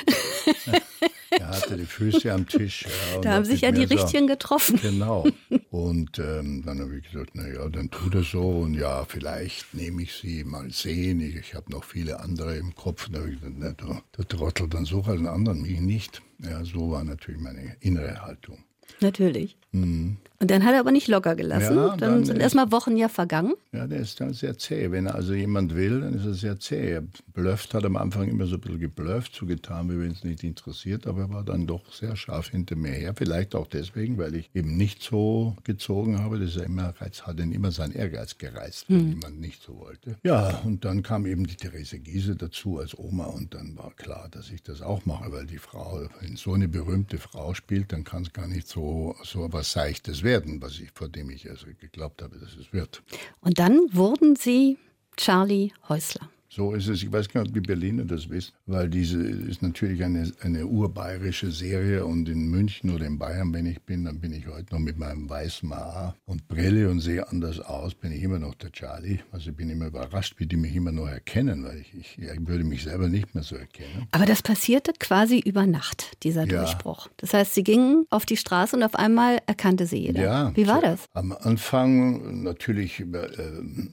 [1.30, 2.86] er hatte die Füße am Tisch.
[3.14, 4.80] Ja, da haben sich ja die so, Richtigen getroffen.
[4.82, 5.26] Genau.
[5.70, 9.74] Und ähm, dann habe ich gesagt, na ja, dann tu das so und ja, vielleicht
[9.74, 11.20] nehme ich sie mal sehen.
[11.20, 13.10] Ich, ich habe noch viele andere im Kopf.
[13.12, 16.22] Da habe ich gesagt, na, du, du Trottel, dann such einen anderen, mich nicht.
[16.40, 18.64] Ja, so war natürlich meine innere Haltung.
[19.02, 19.58] Natürlich.
[19.72, 20.18] Mhm.
[20.46, 21.76] Und dann hat er aber nicht locker gelassen.
[21.76, 23.56] Ja, dann, dann sind erstmal Wochen ja vergangen.
[23.72, 24.92] Ja, der ist dann sehr zäh.
[24.92, 26.92] Wenn er also jemand will, dann ist er sehr zäh.
[26.92, 27.04] Er
[27.34, 30.44] blufft, hat am Anfang immer so ein bisschen geblufft, so getan, wie wenn es nicht
[30.44, 33.16] interessiert, aber er war dann doch sehr scharf hinter mir her.
[33.16, 36.38] Vielleicht auch deswegen, weil ich eben nicht so gezogen habe.
[36.38, 39.10] Das ist ja immer, hat ihn immer sein Ehrgeiz gereizt, wenn hm.
[39.14, 40.18] jemand nicht so wollte.
[40.22, 44.28] Ja, und dann kam eben die Therese Giese dazu als Oma und dann war klar,
[44.30, 48.04] dass ich das auch mache, weil die Frau, wenn so eine berühmte Frau spielt, dann
[48.04, 51.68] kann es gar nicht so, so was Seichtes werden, was ich, vor dem ich also
[51.80, 53.04] geglaubt habe, dass es wird.
[53.42, 54.78] Und dann wurden Sie
[55.18, 56.30] Charlie Häusler.
[56.56, 57.04] So ist es.
[57.04, 60.66] Ich weiß gar nicht, ob die Berliner das wissen, weil diese ist natürlich eine, eine
[60.66, 64.74] urbayerische Serie und in München oder in Bayern, wenn ich bin, dann bin ich heute
[64.74, 68.56] noch mit meinem weißen Haar und Brille und sehe anders aus, bin ich immer noch
[68.56, 69.20] der Charlie.
[69.34, 72.48] Also ich bin immer überrascht, wie die mich immer noch erkennen, weil ich, ich, ich
[72.48, 74.08] würde mich selber nicht mehr so erkennen.
[74.12, 76.62] Aber das passierte quasi über Nacht, dieser ja.
[76.62, 77.10] Durchbruch.
[77.18, 80.24] Das heißt, Sie gingen auf die Straße und auf einmal erkannte Sie jeder.
[80.24, 81.04] Ja, wie war das?
[81.12, 83.06] Am Anfang natürlich äh,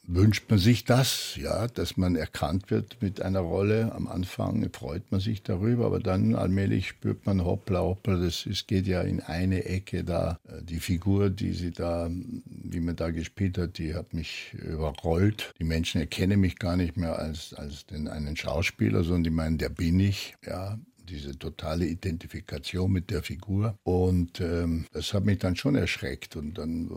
[0.07, 3.93] wünscht man sich das, ja, dass man erkannt wird mit einer Rolle.
[3.95, 8.69] Am Anfang freut man sich darüber, aber dann allmählich spürt man, hoppla, hoppla, das ist,
[8.69, 10.38] geht ja in eine Ecke da.
[10.49, 15.53] Äh, die Figur, die sie da, die man da gespielt hat, die hat mich überrollt.
[15.59, 19.59] Die Menschen erkennen mich gar nicht mehr als, als den, einen Schauspieler, sondern die meinen,
[19.59, 20.35] der bin ich.
[20.47, 20.79] Ja,
[21.12, 23.77] diese totale Identifikation mit der Figur.
[23.85, 26.37] Und ähm, das hat mich dann schon erschreckt.
[26.37, 26.90] Und dann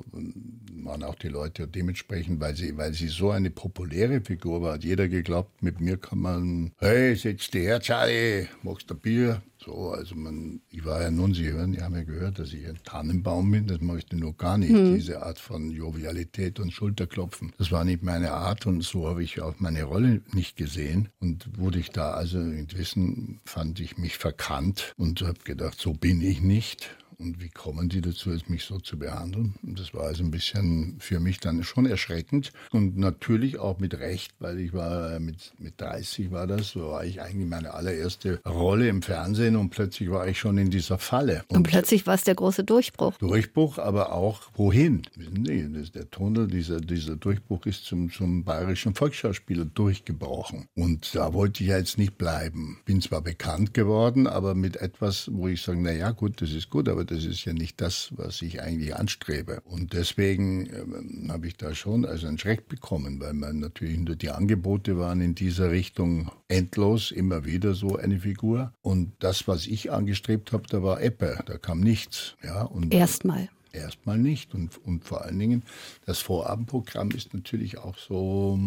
[0.84, 4.84] waren auch die Leute dementsprechend, weil sie, weil sie so eine populäre Figur war, hat
[4.84, 9.41] jeder geglaubt, mit mir kann man, hey, setz dich her, Charlie, magst du Bier?
[9.65, 12.67] So, also man, ich war ja nun, Sie hören, die haben ja gehört, dass ich
[12.67, 14.93] ein Tannenbaum bin, das möchte nur gar nicht, hm.
[14.93, 17.51] diese Art von Jovialität und Schulterklopfen.
[17.58, 21.58] Das war nicht meine Art und so habe ich auch meine Rolle nicht gesehen und
[21.58, 26.21] wurde ich da also in Wissen fand ich mich verkannt und habe gedacht, so bin
[26.21, 29.56] ich nicht und wie kommen die dazu, mich so zu behandeln?
[29.62, 32.51] Das war also ein bisschen für mich dann schon erschreckend.
[32.71, 37.06] Und natürlich auch mit Recht, weil ich war mit, mit 30 war das, so war
[37.06, 41.43] ich eigentlich meine allererste Rolle im Fernsehen und plötzlich war ich schon in dieser Falle.
[41.47, 43.17] Und, und plötzlich war es der große Durchbruch.
[43.17, 45.04] Durchbruch, aber auch wohin?
[45.15, 50.67] Sie, das, der Tunnel, dieser, dieser Durchbruch ist zum, zum bayerischen Volksschauspieler durchgebrochen.
[50.75, 52.80] Und da wollte ich ja jetzt nicht bleiben.
[52.86, 56.69] Bin zwar bekannt geworden, aber mit etwas, wo ich sage, na ja, gut, das ist
[56.69, 59.62] gut, aber das ist ja nicht das, was ich eigentlich anstrebe.
[59.62, 64.15] Und deswegen äh, habe ich da schon also einen Schreck bekommen, weil man natürlich nur
[64.15, 68.74] die Angebote waren in dieser Richtung endlos, immer wieder so eine Figur.
[68.82, 72.36] Und das, was ich angestrebt habe, da war Eppe, da kam nichts.
[72.44, 74.54] Ja, und Erstmal erstmal nicht.
[74.56, 75.63] Und, und vor allen Dingen,
[76.06, 78.60] das Vorabendprogramm ist natürlich auch so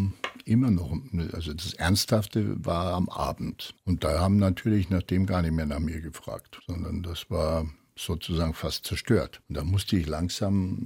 [0.45, 0.95] immer noch,
[1.33, 3.75] also das Ernsthafte war am Abend.
[3.85, 7.67] Und da haben natürlich nachdem gar nicht mehr nach mir gefragt, sondern das war
[7.99, 9.41] sozusagen fast zerstört.
[9.49, 10.77] Und da musste ich langsam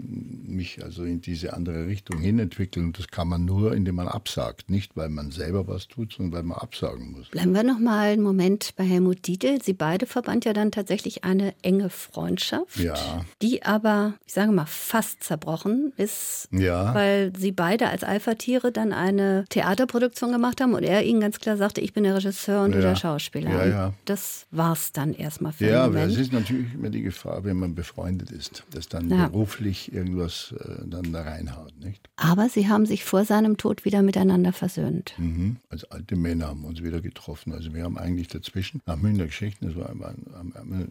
[0.47, 2.88] mich also in diese andere Richtung hin entwickeln.
[2.88, 4.69] Und das kann man nur, indem man absagt.
[4.69, 7.30] Nicht, weil man selber was tut, sondern weil man absagen muss.
[7.30, 9.62] Bleiben wir noch mal einen Moment bei Helmut Dietl.
[9.62, 12.95] Sie beide verband ja dann tatsächlich eine enge Freundschaft, ja.
[13.41, 16.93] die aber, ich sage mal, fast zerbrochen ist, ja.
[16.95, 21.58] weil sie beide als Alpha-Tiere dann eine Theaterproduktion gemacht haben und er ihnen ganz klar
[21.58, 22.78] sagte, ich bin der Regisseur und ja.
[22.78, 23.52] du der Schauspieler.
[23.52, 23.93] Ja, ja.
[24.06, 27.76] Das war es dann erstmal für Ja, es ist natürlich immer die Gefahr, wenn man
[27.76, 29.28] befreundet ist, dass dann ja.
[29.28, 31.74] beruflich irgendwas äh, dann da reinhaut.
[31.80, 32.10] Nicht?
[32.16, 35.13] Aber Sie haben sich vor seinem Tod wieder miteinander versöhnt.
[35.18, 35.58] Mhm.
[35.70, 37.54] Als alte Männer haben wir uns wieder getroffen.
[37.54, 39.94] Also wir haben eigentlich dazwischen, nach Münchner Geschichten, das war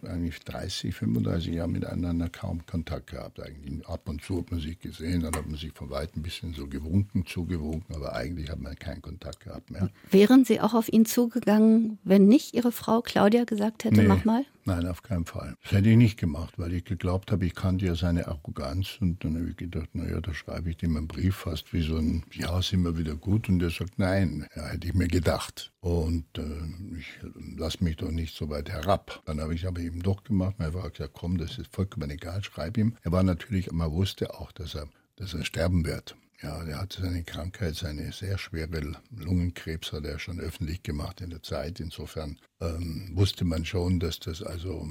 [0.09, 3.40] eigentlich 30, 35 Jahre miteinander kaum Kontakt gehabt.
[3.40, 6.22] Eigentlich ab und zu hat man sich gesehen, dann hat man sich von weitem ein
[6.22, 9.90] bisschen so gewunken, zugewunken, aber eigentlich hat man keinen Kontakt gehabt mehr.
[10.11, 14.09] Wären Sie auch auf ihn zugegangen, wenn nicht Ihre Frau Claudia gesagt hätte, nee.
[14.09, 14.44] mach mal?
[14.64, 15.57] Nein, auf keinen Fall.
[15.62, 18.98] Das hätte ich nicht gemacht, weil ich geglaubt habe, ich kannte ja seine Arroganz.
[19.01, 21.96] Und dann habe ich gedacht, naja, da schreibe ich dem einen Brief fast wie so
[21.96, 23.48] ein, ja, sind wir wieder gut.
[23.48, 25.72] Und er sagt, nein, ja, hätte ich mir gedacht.
[25.81, 27.07] Und äh, ich
[27.57, 29.22] lasse mich doch nicht so weit herab.
[29.27, 30.55] Dann habe ich aber eben doch gemacht.
[30.59, 32.94] Mein Vater gesagt, komm, das ist vollkommen egal, schreib ihm.
[33.03, 36.16] Er war natürlich, man wusste auch, dass er, dass er sterben wird.
[36.42, 41.31] Ja, er hatte seine Krankheit, seine sehr schwere Lungenkrebs hat er schon öffentlich gemacht in
[41.31, 41.78] der Zeit.
[41.78, 44.88] Insofern ähm, wusste man schon, dass das also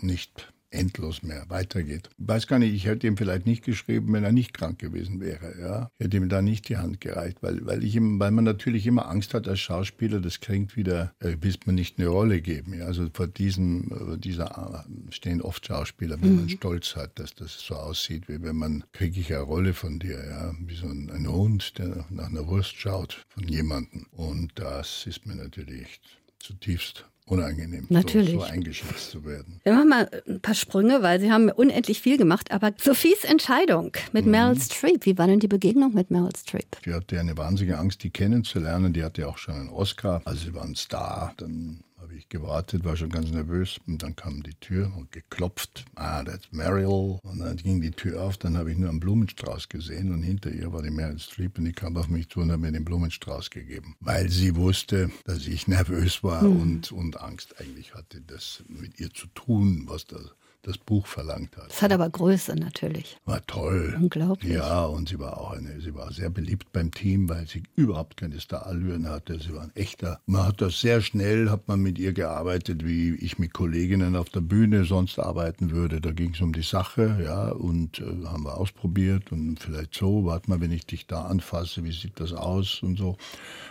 [0.00, 2.10] nicht endlos mehr weitergeht.
[2.18, 5.20] Ich weiß gar nicht, ich hätte ihm vielleicht nicht geschrieben, wenn er nicht krank gewesen
[5.20, 5.58] wäre.
[5.60, 5.90] Ja?
[5.98, 8.86] Ich hätte ihm da nicht die Hand gereicht, weil, weil, ich ihm, weil man natürlich
[8.86, 12.74] immer Angst hat als Schauspieler, das klingt wieder, äh, bis man nicht eine Rolle geben.
[12.74, 12.86] Ja?
[12.86, 16.36] Also vor diesem, dieser äh, stehen oft Schauspieler, wenn mhm.
[16.40, 19.98] man Stolz hat, dass das so aussieht, wie wenn man, kriege ich eine Rolle von
[19.98, 20.54] dir, ja?
[20.60, 24.06] wie so ein, ein Hund, der nach einer Wurst schaut von jemandem.
[24.10, 26.00] Und das ist mir natürlich
[26.38, 28.34] zutiefst unangenehm, Natürlich.
[28.34, 29.60] So, so eingeschätzt zu werden.
[29.64, 32.50] Wir machen mal ein paar Sprünge, weil Sie haben unendlich viel gemacht.
[32.50, 34.32] Aber Sophies Entscheidung mit mhm.
[34.32, 36.82] Meryl Streep, wie war denn die Begegnung mit Meryl Streep?
[36.84, 38.92] Die hatte eine wahnsinnige Angst, die kennenzulernen.
[38.92, 40.22] Die hatte ja auch schon einen Oscar.
[40.24, 41.32] Also sie war ein Star.
[41.36, 41.80] Dann
[42.14, 43.80] habe ich gewartet, war schon ganz nervös.
[43.88, 45.84] Und dann kam die Tür und geklopft.
[45.96, 47.18] Ah, that's Meryl.
[47.22, 48.36] Und dann ging die Tür auf.
[48.36, 50.12] Dann habe ich nur einen Blumenstrauß gesehen.
[50.12, 51.58] Und hinter ihr war die Meryl Streep.
[51.58, 53.96] Und die kam auf mich zu und hat mir den Blumenstrauß gegeben.
[53.98, 56.60] Weil sie wusste, dass ich nervös war mhm.
[56.60, 60.18] und, und Angst eigentlich hatte, das mit ihr zu tun, was da
[60.66, 61.68] das Buch verlangt hat.
[61.68, 63.18] Das hat aber Größe natürlich.
[63.24, 63.94] War toll.
[63.96, 64.52] Unglaublich.
[64.52, 68.16] Ja, und sie war auch eine, sie war sehr beliebt beim Team, weil sie überhaupt
[68.16, 69.38] keine Starallüren hatte.
[69.38, 70.20] Sie war ein echter.
[70.26, 74.30] Man hat das sehr schnell, hat man mit ihr gearbeitet, wie ich mit Kolleginnen auf
[74.30, 76.00] der Bühne sonst arbeiten würde.
[76.00, 80.24] Da ging es um die Sache, ja, und äh, haben wir ausprobiert und vielleicht so,
[80.24, 83.16] warte mal, wenn ich dich da anfasse, wie sieht das aus und so.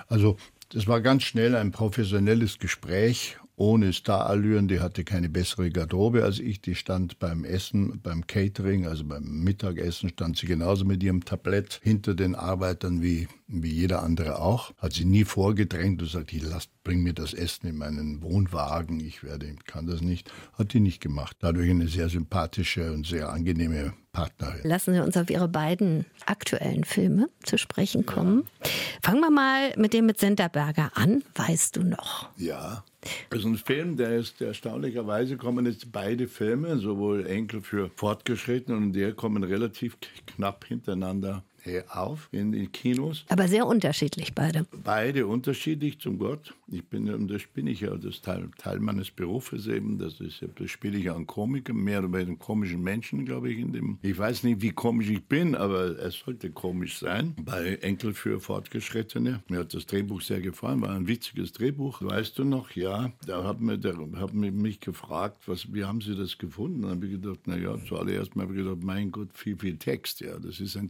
[0.08, 0.38] Also
[0.69, 4.68] das war ganz schnell ein professionelles Gespräch ohne Starallüren.
[4.68, 6.62] Die hatte keine bessere Garderobe als ich.
[6.62, 11.80] Die stand beim Essen, beim Catering, also beim Mittagessen, stand sie genauso mit ihrem Tablett
[11.84, 13.28] hinter den Arbeitern wie,
[13.62, 14.74] wie jeder andere auch.
[14.78, 19.00] Hat sie nie vorgedrängt und sagt, ich lass, bring mir das Essen in meinen Wohnwagen.
[19.00, 20.32] Ich werde, kann das nicht.
[20.54, 21.38] Hat die nicht gemacht.
[21.39, 24.62] Dadurch eine sehr sympathische und sehr angenehme Partnerin.
[24.63, 28.48] Lassen Sie uns auf Ihre beiden aktuellen Filme zu sprechen kommen.
[28.63, 28.70] Ja.
[29.02, 31.24] Fangen wir mal mit dem mit Senterberger an.
[31.36, 32.30] Weißt du noch?
[32.38, 32.84] Ja.
[33.30, 38.94] Also ein Film, der ist erstaunlicherweise kommen jetzt beide Filme, sowohl Enkel für Fortgeschrittene und
[38.94, 41.44] der kommen relativ knapp hintereinander
[41.89, 43.26] auf in den Kinos.
[43.30, 44.65] Aber sehr unterschiedlich beide.
[44.84, 46.54] Beide unterschiedlich zum Gott.
[46.67, 50.71] Ich bin, das bin ich ja, das Teil, Teil meines Berufes eben, das ist, das
[50.71, 54.17] spiele ich ja an Komiker, mehr oder weniger komischen Menschen, glaube ich, in dem, ich
[54.17, 57.36] weiß nicht, wie komisch ich bin, aber es sollte komisch sein.
[57.39, 59.43] Bei Enkel für Fortgeschrittene.
[59.49, 62.02] Mir hat das Drehbuch sehr gefallen, war ein witziges Drehbuch.
[62.02, 66.15] Weißt du noch, ja, da hat mir, der, hat mich gefragt, was, wie haben Sie
[66.15, 66.82] das gefunden?
[66.84, 70.21] Dann habe ich gedacht, naja, zuallererst mal habe ich gedacht, mein Gott, viel, viel Text,
[70.21, 70.89] ja, das ist ein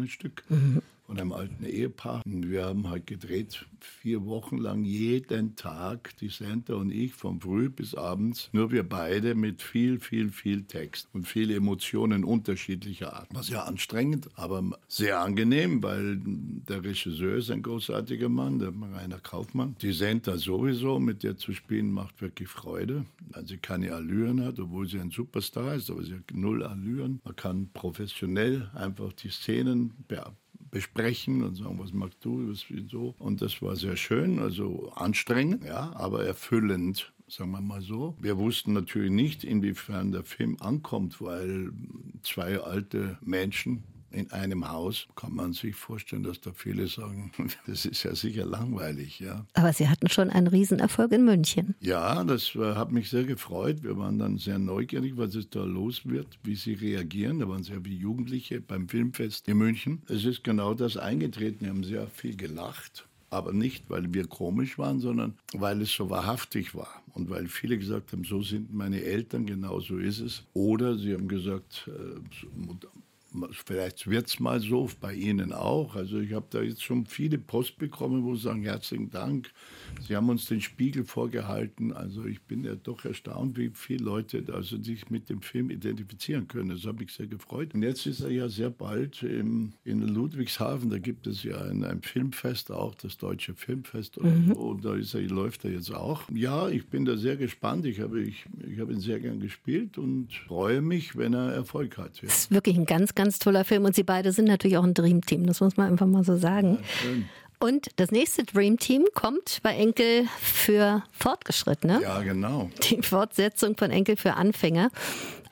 [0.00, 0.44] Zwei-Personen-Stück.
[0.48, 2.22] Mhm von einem alten Ehepaar.
[2.24, 7.40] Und wir haben halt gedreht, vier Wochen lang jeden Tag, die Santa und ich, von
[7.40, 13.12] früh bis abends, nur wir beide mit viel, viel, viel Text und viele Emotionen unterschiedlicher
[13.12, 13.34] Art.
[13.34, 19.18] War sehr anstrengend, aber sehr angenehm, weil der Regisseur ist ein großartiger Mann, der Rainer
[19.18, 19.74] Kaufmann.
[19.82, 24.60] Die Santa sowieso, mit der zu spielen, macht wirklich Freude, weil sie keine Allüren hat,
[24.60, 27.20] obwohl sie ein Superstar ist, aber sie hat null Allüren.
[27.24, 30.36] Man kann professionell einfach die Szenen bearbeiten
[30.70, 33.14] besprechen und sagen, was magst du, was so.
[33.18, 38.16] Und das war sehr schön, also anstrengend, ja, aber erfüllend sagen wir mal so.
[38.20, 41.70] Wir wussten natürlich nicht, inwiefern der Film ankommt, weil
[42.22, 47.32] zwei alte Menschen in einem Haus kann man sich vorstellen, dass da viele sagen,
[47.66, 49.46] das ist ja sicher langweilig, ja.
[49.54, 51.74] Aber Sie hatten schon einen Riesenerfolg in München.
[51.80, 53.82] Ja, das äh, hat mich sehr gefreut.
[53.82, 57.38] Wir waren dann sehr neugierig, was es da los wird, wie sie reagieren.
[57.38, 60.02] Da waren sehr viele Jugendliche beim Filmfest in München.
[60.08, 61.64] Es ist genau das eingetreten.
[61.64, 63.06] Wir haben sehr viel gelacht.
[63.32, 67.02] Aber nicht, weil wir komisch waren, sondern weil es so wahrhaftig war.
[67.14, 70.42] Und weil viele gesagt haben, so sind meine Eltern, genau so ist es.
[70.52, 72.20] Oder sie haben gesagt, äh,
[73.52, 75.94] Vielleicht wird es mal so bei Ihnen auch.
[75.94, 79.50] Also ich habe da jetzt schon viele Post bekommen, wo sie sagen, herzlichen Dank.
[80.06, 81.92] Sie haben uns den Spiegel vorgehalten.
[81.92, 86.48] Also ich bin ja doch erstaunt, wie viele Leute also sich mit dem Film identifizieren
[86.48, 86.70] können.
[86.70, 87.74] Das habe ich sehr gefreut.
[87.74, 90.90] Und jetzt ist er ja sehr bald im, in Ludwigshafen.
[90.90, 94.20] Da gibt es ja ein, ein Filmfest auch, das Deutsche Filmfest.
[94.22, 94.52] Mhm.
[94.52, 96.22] Und da ist er, läuft er jetzt auch.
[96.32, 97.86] Ja, ich bin da sehr gespannt.
[97.86, 101.96] Ich habe, ich, ich habe ihn sehr gern gespielt und freue mich, wenn er Erfolg
[101.96, 102.16] hat.
[102.16, 102.28] Ja.
[102.28, 104.94] Das ist wirklich ein ganz, ganz toller Film und Sie beide sind natürlich auch ein
[104.94, 106.78] Dreamteam, das muss man einfach mal so sagen.
[107.04, 107.10] Ja,
[107.62, 112.00] und das nächste Dreamteam kommt bei Enkel für Fortgeschrittene.
[112.02, 112.70] Ja, genau.
[112.84, 114.90] Die Fortsetzung von Enkel für Anfänger.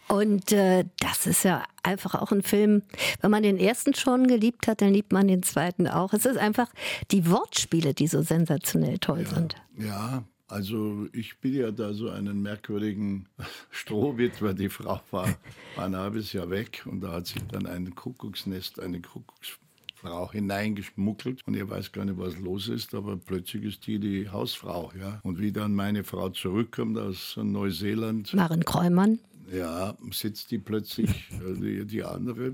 [0.09, 2.83] Und äh, das ist ja einfach auch ein Film,
[3.21, 6.15] wenn man den ersten schon geliebt hat, dann liebt man den zweiten auch.
[6.15, 6.69] Es ist einfach
[7.11, 9.57] die Wortspiele, die so sensationell toll ja, sind.
[9.77, 13.29] Ja, also ich bin ja da so einen merkwürdigen
[13.71, 14.55] Strohwitwer.
[14.55, 15.29] Die Frau war,
[15.77, 21.47] war ein halbes Jahr weg und da hat sich dann ein Kuckucksnest, eine Kuckucksfrau hineingeschmuggelt
[21.47, 24.91] und ihr weiß gar nicht, was los ist, aber plötzlich ist die die Hausfrau.
[24.99, 25.21] Ja.
[25.23, 28.33] Und wie dann meine Frau zurückkommt aus Neuseeland.
[28.33, 29.19] Maren Kräumann.
[29.51, 32.53] Ja, sitzt die plötzlich, äh, die, die andere,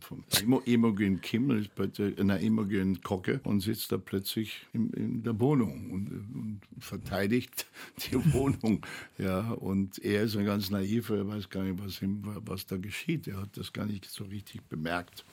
[0.00, 0.24] von
[0.64, 6.60] Imogen Kim, eine Imogen Kocke, und sitzt da plötzlich in, in der Wohnung und, und,
[6.78, 7.66] verteidigt
[8.10, 8.86] die Wohnung.
[9.18, 12.76] Ja, und er ist ein ganz naiver, er weiß gar nicht, was, ihm, was da
[12.76, 13.26] geschieht.
[13.26, 15.24] Er hat das gar nicht so richtig bemerkt.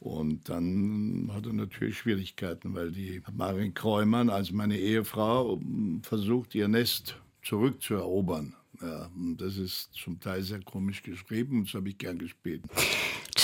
[0.00, 5.60] Und dann hat er natürlich Schwierigkeiten, weil die Marin Kräumann als meine Ehefrau
[6.02, 8.54] versucht, ihr Nest zurückzuerobern.
[8.80, 12.62] Ja, das ist zum Teil sehr komisch geschrieben und das habe ich gern gespielt.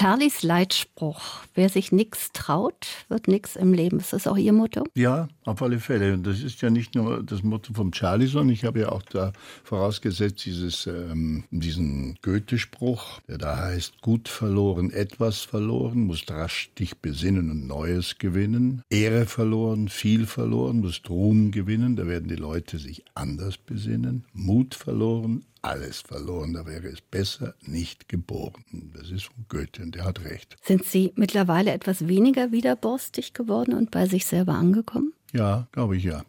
[0.00, 1.20] Charlies Leitspruch,
[1.52, 4.00] wer sich nichts traut, wird nichts im Leben.
[4.00, 4.84] Ist das auch Ihr Motto?
[4.94, 6.14] Ja, auf alle Fälle.
[6.14, 9.02] Und das ist ja nicht nur das Motto vom Charlie, sondern ich habe ja auch
[9.02, 16.70] da vorausgesetzt dieses, ähm, diesen Goethe-Spruch, der da heißt, gut verloren, etwas verloren, musst rasch
[16.78, 18.80] dich besinnen und Neues gewinnen.
[18.88, 24.24] Ehre verloren, viel verloren, musst Ruhm gewinnen, da werden die Leute sich anders besinnen.
[24.32, 26.54] Mut verloren, alles verloren.
[26.54, 28.64] Da wäre es besser nicht geboren.
[28.94, 30.56] Das ist von Goethe und der hat recht.
[30.62, 35.12] Sind Sie mittlerweile etwas weniger widerborstig geworden und bei sich selber angekommen?
[35.32, 36.24] Ja, glaube ich ja.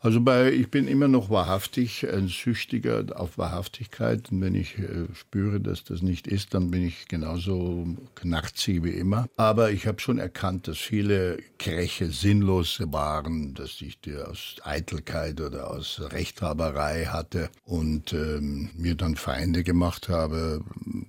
[0.00, 4.30] Also bei, ich bin immer noch wahrhaftig ein Süchtiger auf Wahrhaftigkeit.
[4.30, 8.90] Und wenn ich äh, spüre, dass das nicht ist, dann bin ich genauso knarzig wie
[8.90, 9.28] immer.
[9.36, 15.40] Aber ich habe schon erkannt, dass viele Kräche sinnlos waren, dass ich die aus Eitelkeit
[15.40, 20.62] oder aus Rechthaberei hatte und ähm, mir dann Feinde gemacht habe,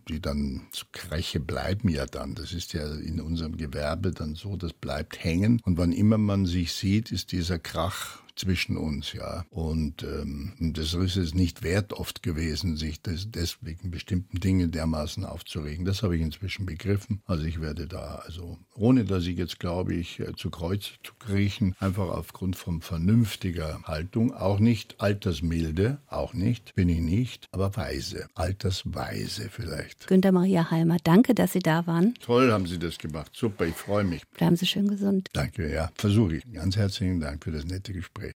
[0.07, 2.35] die dann zu Kräche bleiben ja dann.
[2.35, 5.59] Das ist ja in unserem Gewerbe dann so, das bleibt hängen.
[5.65, 9.45] Und wann immer man sich sieht, ist dieser Krach zwischen uns, ja.
[9.49, 15.25] Und ähm, das ist es nicht wert oft gewesen, sich das, deswegen bestimmten Dinge dermaßen
[15.25, 15.85] aufzuregen.
[15.85, 17.21] Das habe ich inzwischen begriffen.
[17.25, 21.13] Also ich werde da, also ohne dass ich jetzt glaube ich äh, zu Kreuz zu
[21.19, 27.75] kriechen, einfach aufgrund von vernünftiger Haltung, auch nicht altersmilde, auch nicht, bin ich nicht, aber
[27.75, 30.07] weise, altersweise vielleicht.
[30.07, 32.13] Günter Maria Halmer, danke, dass Sie da waren.
[32.15, 34.27] Toll haben Sie das gemacht, super, ich freue mich.
[34.29, 35.29] Bleiben Sie schön gesund.
[35.33, 36.53] Danke, ja, versuche ich.
[36.53, 38.24] Ganz herzlichen Dank für das nette Gespräch.